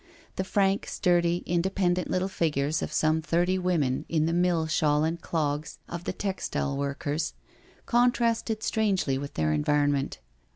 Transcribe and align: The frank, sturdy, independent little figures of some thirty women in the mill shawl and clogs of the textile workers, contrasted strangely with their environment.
The 0.35 0.43
frank, 0.43 0.87
sturdy, 0.87 1.43
independent 1.45 2.09
little 2.09 2.27
figures 2.27 2.81
of 2.81 2.91
some 2.91 3.21
thirty 3.21 3.59
women 3.59 4.05
in 4.09 4.25
the 4.25 4.33
mill 4.33 4.65
shawl 4.65 5.03
and 5.03 5.21
clogs 5.21 5.77
of 5.87 6.05
the 6.05 6.11
textile 6.11 6.75
workers, 6.75 7.35
contrasted 7.85 8.63
strangely 8.63 9.19
with 9.19 9.35
their 9.35 9.53
environment. 9.53 10.17